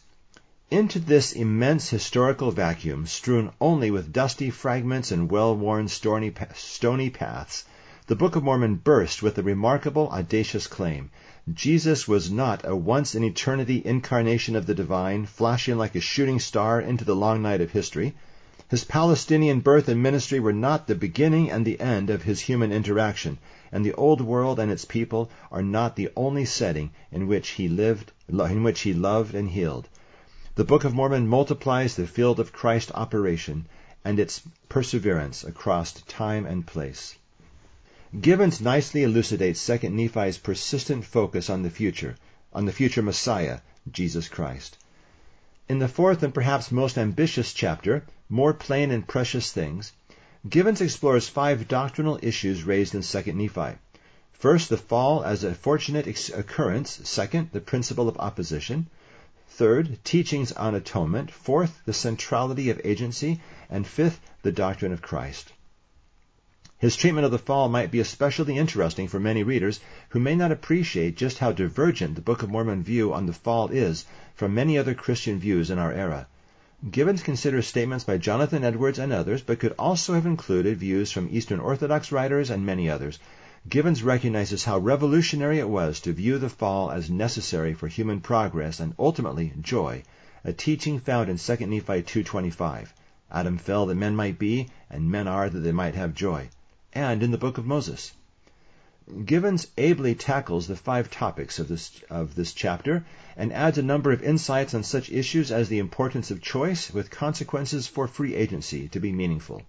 Into 0.71 0.97
this 0.97 1.31
immense 1.31 1.89
historical 1.91 2.49
vacuum, 2.49 3.05
strewn 3.05 3.51
only 3.61 3.91
with 3.91 4.11
dusty 4.11 4.49
fragments 4.49 5.11
and 5.11 5.29
well-worn 5.29 5.87
stony 5.87 6.31
paths, 6.31 7.63
the 8.05 8.15
Book 8.17 8.35
of 8.35 8.43
Mormon 8.43 8.75
burst 8.75 9.23
with 9.23 9.37
a 9.37 9.43
remarkable, 9.43 10.09
audacious 10.09 10.67
claim. 10.67 11.09
Jesus 11.53 12.05
was 12.05 12.29
not 12.29 12.59
a 12.65 12.75
once 12.75 13.15
in 13.15 13.23
eternity 13.23 13.81
incarnation 13.85 14.57
of 14.57 14.65
the 14.65 14.73
divine, 14.73 15.25
flashing 15.25 15.77
like 15.77 15.95
a 15.95 16.01
shooting 16.01 16.37
star 16.37 16.81
into 16.81 17.05
the 17.05 17.15
long 17.15 17.41
night 17.41 17.61
of 17.61 17.71
history. 17.71 18.13
His 18.69 18.83
Palestinian 18.83 19.61
birth 19.61 19.87
and 19.87 20.03
ministry 20.03 20.41
were 20.41 20.51
not 20.51 20.85
the 20.85 20.95
beginning 20.95 21.49
and 21.49 21.65
the 21.65 21.79
end 21.79 22.09
of 22.09 22.23
his 22.23 22.41
human 22.41 22.73
interaction, 22.73 23.37
and 23.71 23.85
the 23.85 23.93
old 23.93 24.19
world 24.19 24.59
and 24.59 24.69
its 24.69 24.83
people 24.83 25.31
are 25.49 25.63
not 25.63 25.95
the 25.95 26.09
only 26.17 26.43
setting 26.43 26.91
in 27.09 27.27
which 27.27 27.51
he 27.51 27.69
lived, 27.69 28.11
in 28.27 28.63
which 28.63 28.81
he 28.81 28.93
loved 28.93 29.33
and 29.33 29.49
healed. 29.51 29.87
The 30.55 30.65
Book 30.65 30.83
of 30.83 30.93
Mormon 30.93 31.25
multiplies 31.29 31.95
the 31.95 32.05
field 32.05 32.41
of 32.41 32.51
Christ's 32.51 32.91
operation 32.91 33.65
and 34.03 34.19
its 34.19 34.41
perseverance 34.67 35.45
across 35.45 35.93
time 35.93 36.45
and 36.45 36.67
place. 36.67 37.15
Givens 38.21 38.61
nicely 38.61 39.01
elucidates 39.01 39.65
2 39.65 39.89
Nephi's 39.89 40.37
persistent 40.37 41.03
focus 41.03 41.49
on 41.49 41.63
the 41.63 41.71
future, 41.71 42.15
on 42.53 42.65
the 42.65 42.71
future 42.71 43.01
Messiah, 43.01 43.61
Jesus 43.91 44.29
Christ. 44.29 44.77
In 45.67 45.79
the 45.79 45.87
fourth 45.87 46.21
and 46.21 46.31
perhaps 46.31 46.71
most 46.71 46.99
ambitious 46.99 47.53
chapter, 47.53 48.05
more 48.29 48.53
plain 48.53 48.91
and 48.91 49.07
precious 49.07 49.51
things, 49.51 49.93
Givens 50.47 50.79
explores 50.79 51.27
five 51.27 51.67
doctrinal 51.67 52.19
issues 52.21 52.63
raised 52.63 52.93
in 52.93 53.01
2 53.01 53.33
Nephi. 53.33 53.79
First, 54.33 54.69
the 54.69 54.77
fall 54.77 55.23
as 55.23 55.43
a 55.43 55.55
fortunate 55.55 56.05
occurrence. 56.29 56.99
Second, 57.05 57.49
the 57.51 57.61
principle 57.61 58.07
of 58.07 58.19
opposition. 58.19 58.85
Third, 59.47 59.97
teachings 60.03 60.51
on 60.51 60.75
atonement. 60.75 61.31
Fourth, 61.31 61.81
the 61.85 61.93
centrality 61.93 62.69
of 62.69 62.79
agency. 62.83 63.41
And 63.71 63.87
fifth, 63.87 64.19
the 64.43 64.51
doctrine 64.51 64.93
of 64.93 65.01
Christ. 65.01 65.51
His 66.83 66.97
treatment 66.97 67.23
of 67.23 67.31
the 67.31 67.37
fall 67.37 67.69
might 67.69 67.91
be 67.91 68.01
especially 68.01 68.57
interesting 68.57 69.07
for 69.07 69.17
many 69.17 69.41
readers 69.41 69.79
who 70.09 70.19
may 70.19 70.35
not 70.35 70.51
appreciate 70.51 71.15
just 71.15 71.37
how 71.37 71.53
divergent 71.53 72.15
the 72.15 72.21
Book 72.21 72.43
of 72.43 72.49
Mormon 72.49 72.83
view 72.83 73.13
on 73.13 73.25
the 73.25 73.31
fall 73.31 73.69
is 73.69 74.03
from 74.35 74.53
many 74.53 74.77
other 74.77 74.93
Christian 74.93 75.39
views 75.39 75.71
in 75.71 75.79
our 75.79 75.93
era. 75.93 76.27
Givens 76.91 77.23
considers 77.23 77.67
statements 77.67 78.03
by 78.03 78.17
Jonathan 78.17 78.65
Edwards 78.65 78.99
and 78.99 79.13
others, 79.13 79.41
but 79.41 79.59
could 79.59 79.73
also 79.79 80.13
have 80.13 80.25
included 80.25 80.77
views 80.77 81.09
from 81.09 81.29
Eastern 81.31 81.61
Orthodox 81.61 82.11
writers 82.11 82.49
and 82.49 82.65
many 82.65 82.89
others. 82.89 83.17
Givens 83.69 84.03
recognizes 84.03 84.65
how 84.65 84.77
revolutionary 84.77 85.59
it 85.59 85.69
was 85.69 86.01
to 86.01 86.11
view 86.11 86.37
the 86.37 86.49
fall 86.49 86.91
as 86.91 87.09
necessary 87.09 87.73
for 87.73 87.87
human 87.87 88.19
progress 88.19 88.81
and 88.81 88.93
ultimately 88.99 89.53
joy, 89.61 90.03
a 90.43 90.51
teaching 90.51 90.99
found 90.99 91.29
in 91.29 91.37
2 91.37 91.65
Nephi 91.65 92.03
2.25. 92.03 92.89
Adam 93.31 93.57
fell 93.57 93.85
that 93.85 93.95
men 93.95 94.17
might 94.17 94.37
be, 94.37 94.67
and 94.89 95.09
men 95.09 95.29
are 95.29 95.49
that 95.49 95.59
they 95.59 95.71
might 95.71 95.95
have 95.95 96.13
joy. 96.13 96.49
And 96.95 97.23
in 97.23 97.31
the 97.31 97.39
book 97.39 97.57
of 97.57 97.65
Moses. 97.65 98.13
Givens 99.25 99.65
ably 99.79 100.13
tackles 100.13 100.67
the 100.67 100.75
five 100.75 101.09
topics 101.09 101.57
of 101.57 101.67
this, 101.67 101.89
of 102.07 102.35
this 102.35 102.53
chapter 102.53 103.03
and 103.35 103.51
adds 103.51 103.79
a 103.79 103.81
number 103.81 104.11
of 104.11 104.21
insights 104.21 104.75
on 104.75 104.83
such 104.83 105.09
issues 105.11 105.51
as 105.51 105.69
the 105.69 105.79
importance 105.79 106.29
of 106.29 106.39
choice 106.39 106.93
with 106.93 107.09
consequences 107.09 107.87
for 107.87 108.07
free 108.07 108.35
agency 108.35 108.87
to 108.89 108.99
be 108.99 109.11
meaningful, 109.11 109.63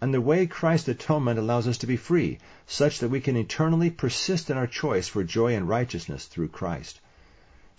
and 0.00 0.14
the 0.14 0.20
way 0.20 0.46
Christ's 0.46 0.86
atonement 0.86 1.36
allows 1.36 1.66
us 1.66 1.78
to 1.78 1.88
be 1.88 1.96
free, 1.96 2.38
such 2.64 3.00
that 3.00 3.08
we 3.08 3.20
can 3.20 3.36
eternally 3.36 3.90
persist 3.90 4.48
in 4.48 4.56
our 4.56 4.68
choice 4.68 5.08
for 5.08 5.24
joy 5.24 5.56
and 5.56 5.68
righteousness 5.68 6.26
through 6.26 6.50
Christ. 6.50 7.00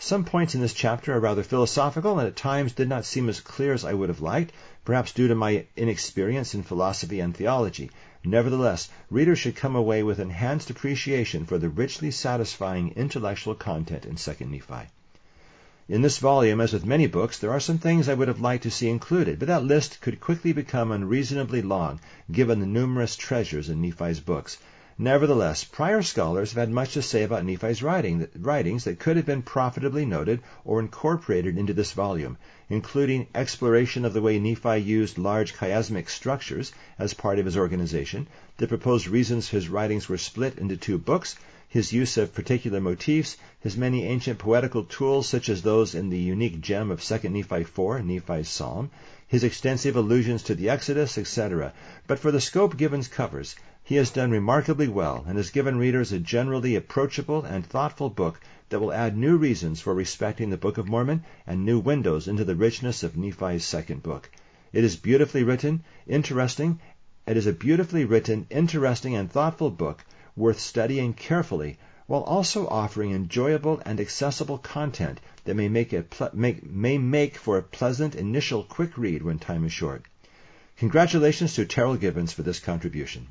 Some 0.02 0.24
points 0.24 0.56
in 0.56 0.62
this 0.62 0.74
chapter 0.74 1.14
are 1.14 1.20
rather 1.20 1.44
philosophical 1.44 2.20
and 2.20 2.26
at 2.30 2.38
times 2.38 2.72
did 2.72 2.88
not 2.88 3.04
seem 3.04 3.28
as 3.28 3.42
clear 3.42 3.74
as 3.74 3.84
I 3.84 3.94
would 3.94 4.08
have 4.08 4.22
liked, 4.22 4.54
perhaps 4.86 5.12
due 5.12 5.28
to 5.28 5.36
my 5.36 5.66
inexperience 5.76 6.56
in 6.56 6.64
philosophy 6.64 7.20
and 7.20 7.36
theology, 7.36 7.92
Nevertheless, 8.24 8.88
readers 9.12 9.40
should 9.40 9.58
come 9.58 9.76
away 9.76 10.02
with 10.02 10.18
enhanced 10.18 10.70
appreciation 10.70 11.46
for 11.46 11.58
the 11.58 11.68
richly 11.68 12.12
satisfying 12.12 12.94
intellectual 12.96 13.56
content 13.56 14.06
in 14.06 14.16
2 14.16 14.46
Nephi. 14.46 14.88
In 15.90 16.02
this 16.02 16.20
volume, 16.20 16.62
as 16.62 16.72
with 16.72 16.86
many 16.86 17.08
books, 17.08 17.38
there 17.38 17.52
are 17.52 17.60
some 17.60 17.78
things 17.78 18.08
I 18.08 18.14
would 18.14 18.30
have 18.30 18.40
liked 18.40 18.64
to 18.64 18.72
see 18.72 18.88
included, 18.88 19.38
but 19.38 19.50
that 19.50 19.66
list 19.66 20.00
could 20.00 20.22
quickly 20.22 20.54
become 20.54 20.94
unreasonably 20.94 21.62
long 21.62 22.00
given 22.32 22.62
the 22.62 22.66
numerous 22.66 23.18
treasures 23.18 23.68
in 23.68 23.82
Nephi's 23.82 24.22
books. 24.22 24.60
Nevertheless, 25.02 25.64
prior 25.64 26.02
scholars 26.02 26.52
have 26.52 26.60
had 26.60 26.70
much 26.72 26.94
to 26.96 27.02
say 27.02 27.24
about 27.24 27.46
Nephi's 27.46 27.82
writing, 27.82 28.28
writings 28.38 28.84
that 28.84 29.00
could 29.00 29.16
have 29.16 29.26
been 29.26 29.42
profitably 29.44 30.06
noted 30.06 30.42
or 30.66 30.82
incorporated 30.82 31.58
into 31.58 31.74
this 31.74 31.94
volume, 31.94 32.36
including 32.68 33.28
exploration 33.34 34.04
of 34.04 34.12
the 34.12 34.22
way 34.22 34.38
Nephi 34.40 34.76
used 34.76 35.18
large 35.18 35.54
chiasmic 35.54 36.10
structures 36.10 36.74
as 36.98 37.14
part 37.14 37.40
of 37.40 37.46
his 37.46 37.56
organization, 37.56 38.28
the 38.58 38.68
proposed 38.68 39.08
reasons 39.08 39.48
his 39.48 39.70
writings 39.70 40.10
were 40.10 40.18
split 40.18 40.58
into 40.58 40.76
two 40.76 40.98
books, 40.98 41.38
his 41.70 41.94
use 41.94 42.18
of 42.18 42.34
particular 42.34 42.82
motifs, 42.82 43.38
his 43.62 43.78
many 43.78 44.04
ancient 44.04 44.38
poetical 44.38 44.84
tools 44.84 45.30
such 45.30 45.48
as 45.48 45.62
those 45.62 45.96
in 45.96 46.10
the 46.10 46.20
unique 46.20 46.60
gem 46.60 46.92
of 46.92 47.02
2 47.02 47.30
Nephi 47.30 47.64
4, 47.64 48.02
Nephi's 48.02 48.50
Psalm, 48.50 48.92
his 49.26 49.46
extensive 49.46 49.96
allusions 49.96 50.44
to 50.44 50.56
the 50.56 50.68
Exodus, 50.70 51.18
etc. 51.18 51.72
But 52.06 52.20
for 52.20 52.32
the 52.34 52.42
scope 52.42 52.76
Givens 52.76 53.08
covers, 53.08 53.56
he 53.90 53.96
has 53.96 54.12
done 54.12 54.30
remarkably 54.30 54.88
well 54.88 55.26
and 55.28 55.36
has 55.36 55.50
given 55.50 55.76
readers 55.76 56.12
a 56.12 56.20
generally 56.20 56.76
approachable 56.76 57.44
and 57.44 57.66
thoughtful 57.66 58.08
book 58.08 58.40
that 58.70 58.80
will 58.80 58.94
add 58.94 59.18
new 59.18 59.36
reasons 59.36 59.82
for 59.82 59.96
respecting 59.96 60.52
the 60.52 60.58
Book 60.58 60.78
of 60.78 60.88
Mormon 60.88 61.24
and 61.48 61.66
new 61.66 61.80
windows 61.80 62.28
into 62.28 62.46
the 62.46 62.56
richness 62.56 63.02
of 63.02 63.18
Nephi's 63.18 63.66
second 63.66 64.04
book. 64.04 64.30
It 64.72 64.84
is 64.84 64.96
beautifully 64.96 65.42
written, 65.42 65.84
interesting. 66.06 66.80
It 67.26 67.36
is 67.36 67.48
a 67.48 67.52
beautifully 67.52 68.06
written, 68.06 68.46
interesting, 68.52 69.16
and 69.16 69.28
thoughtful 69.28 69.72
book 69.72 70.06
worth 70.36 70.60
studying 70.60 71.16
carefully 71.16 71.80
while 72.06 72.22
also 72.22 72.68
offering 72.68 73.10
enjoyable 73.10 73.82
and 73.88 74.00
accessible 74.00 74.60
content 74.60 75.20
that 75.46 75.56
may 75.56 75.68
make, 75.68 75.94
a 75.94 76.04
ple- 76.04 76.30
make, 76.34 76.64
may 76.64 77.00
make 77.00 77.38
for 77.38 77.58
a 77.58 77.64
pleasant 77.64 78.14
initial 78.14 78.64
quick 78.64 79.00
read 79.00 79.24
when 79.24 79.40
time 79.40 79.66
is 79.66 79.74
short. 79.74 80.06
Congratulations 80.78 81.56
to 81.56 81.66
Terryl 81.66 82.00
Givens 82.00 82.32
for 82.32 82.44
this 82.44 82.60
contribution. 82.60 83.30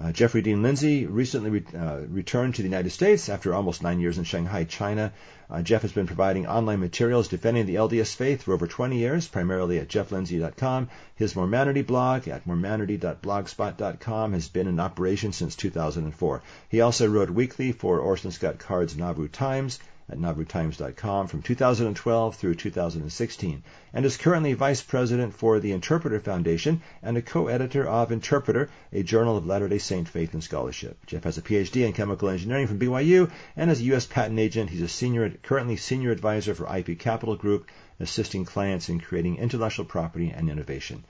Uh, 0.00 0.10
Jeffrey 0.10 0.40
Dean 0.40 0.62
Lindsay 0.62 1.04
recently 1.04 1.50
re- 1.50 1.78
uh, 1.78 2.00
returned 2.08 2.54
to 2.54 2.62
the 2.62 2.68
United 2.68 2.90
States 2.90 3.28
after 3.28 3.54
almost 3.54 3.82
nine 3.82 4.00
years 4.00 4.16
in 4.16 4.24
Shanghai, 4.24 4.64
China. 4.64 5.12
Uh, 5.50 5.60
Jeff 5.60 5.82
has 5.82 5.92
been 5.92 6.06
providing 6.06 6.46
online 6.46 6.80
materials 6.80 7.28
defending 7.28 7.66
the 7.66 7.74
LDS 7.74 8.14
faith 8.14 8.42
for 8.42 8.54
over 8.54 8.66
20 8.66 8.96
years, 8.96 9.28
primarily 9.28 9.78
at 9.78 9.88
jefflindsay.com. 9.88 10.88
His 11.14 11.34
Mormonity 11.34 11.86
blog 11.86 12.26
at 12.26 12.46
mormonity.blogspot.com 12.46 14.32
has 14.32 14.48
been 14.48 14.66
in 14.66 14.80
operation 14.80 15.32
since 15.32 15.54
2004. 15.56 16.42
He 16.70 16.80
also 16.80 17.06
wrote 17.06 17.28
weekly 17.28 17.72
for 17.72 17.98
Orson 17.98 18.30
Scott 18.30 18.58
Card's 18.58 18.96
Nauvoo 18.96 19.28
Times 19.28 19.78
at 20.12 20.18
nauvootimes.com 20.18 21.26
from 21.26 21.40
2012 21.40 22.36
through 22.36 22.54
2016, 22.54 23.62
and 23.94 24.04
is 24.04 24.18
currently 24.18 24.52
Vice 24.52 24.82
President 24.82 25.32
for 25.32 25.58
the 25.58 25.72
Interpreter 25.72 26.20
Foundation 26.20 26.82
and 27.02 27.16
a 27.16 27.22
co-editor 27.22 27.88
of 27.88 28.12
Interpreter, 28.12 28.68
a 28.92 29.02
journal 29.02 29.38
of 29.38 29.46
Latter-day 29.46 29.78
Saint 29.78 30.06
faith 30.06 30.34
and 30.34 30.44
scholarship. 30.44 30.98
Jeff 31.06 31.24
has 31.24 31.38
a 31.38 31.42
PhD 31.42 31.86
in 31.86 31.94
chemical 31.94 32.28
engineering 32.28 32.66
from 32.66 32.78
BYU, 32.78 33.30
and 33.56 33.70
as 33.70 33.80
a 33.80 33.84
U.S. 33.84 34.04
patent 34.04 34.38
agent, 34.38 34.68
he's 34.68 34.82
a 34.82 34.88
senior, 34.88 35.30
currently 35.42 35.78
senior 35.78 36.10
advisor 36.10 36.54
for 36.54 36.76
IP 36.76 36.98
Capital 36.98 37.34
Group, 37.34 37.66
assisting 37.98 38.44
clients 38.44 38.90
in 38.90 39.00
creating 39.00 39.38
intellectual 39.38 39.86
property 39.86 40.28
and 40.28 40.50
innovation. 40.50 41.04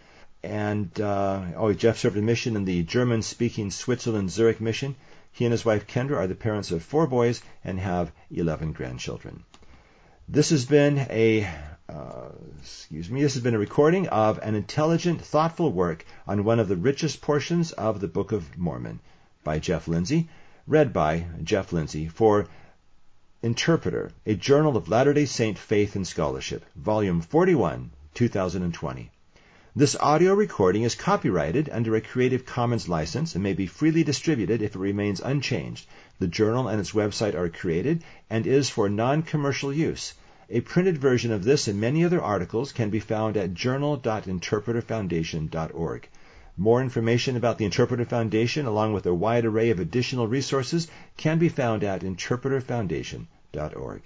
And 0.45 1.01
uh, 1.01 1.43
oh, 1.57 1.73
Jeff 1.73 1.99
served 1.99 2.17
a 2.17 2.23
mission 2.23 2.55
in 2.55 2.65
the 2.65 2.85
German-speaking 2.85 3.73
Switzerland 3.73 4.31
Zurich 4.31 4.61
mission. 4.61 4.95
He 5.33 5.45
and 5.47 5.53
his 5.53 5.65
wife 5.65 5.87
Kendra 5.87 6.19
are 6.19 6.27
the 6.27 6.35
parents 6.35 6.71
of 6.71 6.83
four 6.83 7.07
boys 7.07 7.43
and 7.65 7.81
have 7.81 8.13
11 8.31 8.73
grandchildren. 8.73 9.45
This 10.29 10.51
has 10.51 10.67
been 10.67 10.99
a 11.11 11.49
uh, 11.89 12.31
excuse 12.59 13.11
me, 13.11 13.23
this 13.23 13.35
has 13.35 13.43
been 13.43 13.55
a 13.55 13.59
recording 13.59 14.09
of 14.09 14.39
an 14.43 14.55
intelligent, 14.55 15.21
thoughtful 15.21 15.73
work 15.73 16.07
on 16.27 16.45
one 16.45 16.61
of 16.61 16.69
the 16.69 16.77
richest 16.77 17.21
portions 17.21 17.73
of 17.73 18.01
the 18.01 18.09
Book 18.09 18.33
of 18.33 18.57
Mormon 18.57 19.01
by 19.43 19.59
Jeff 19.59 19.89
Lindsay, 19.89 20.29
read 20.67 20.93
by 20.93 21.27
Jeff 21.43 21.73
Lindsay 21.73 22.09
for 22.09 22.47
Interpreter, 23.43 24.13
a 24.25 24.35
Journal 24.35 24.77
of 24.77 24.89
Latter-day 24.89 25.27
Saint 25.27 25.59
Faith 25.59 25.97
and 25.97 26.07
Scholarship, 26.07 26.65
Volume 26.77 27.21
41, 27.21 27.91
2020. 28.15 29.11
This 29.75 29.97
audio 29.97 30.35
recording 30.35 30.83
is 30.83 30.95
copyrighted 30.95 31.71
under 31.73 31.97
a 31.97 32.03
Creative 32.03 32.45
Commons 32.45 32.91
license 32.91 33.35
and 33.35 33.43
may 33.43 33.55
be 33.55 33.67
freely 33.67 34.05
distributed 34.05 34.61
if 34.61 34.77
it 34.77 34.79
remains 34.79 35.19
unchanged. 35.19 35.87
The 36.19 36.27
journal 36.27 36.69
and 36.69 36.79
its 36.79 36.93
website 36.93 37.35
are 37.35 37.49
created 37.49 38.05
and 38.29 38.47
is 38.47 38.69
for 38.69 38.91
non-commercial 38.91 39.73
use. 39.73 40.13
A 40.51 40.61
printed 40.61 40.99
version 40.99 41.33
of 41.33 41.45
this 41.45 41.69
and 41.69 41.81
many 41.81 42.05
other 42.05 42.21
articles 42.21 42.71
can 42.71 42.91
be 42.91 43.01
found 43.01 43.39
at 43.39 43.55
journal.interpreterfoundation.org. 43.55 46.09
More 46.59 46.83
information 46.83 47.37
about 47.39 47.57
the 47.57 47.65
Interpreter 47.65 48.05
Foundation, 48.05 48.67
along 48.67 48.93
with 48.93 49.07
a 49.07 49.15
wide 49.15 49.47
array 49.47 49.71
of 49.71 49.81
additional 49.81 50.29
resources, 50.29 50.87
can 51.17 51.39
be 51.39 51.49
found 51.49 51.83
at 51.83 52.03
interpreterfoundation.org. 52.03 54.03